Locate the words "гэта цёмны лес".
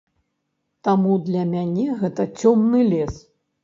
2.03-3.19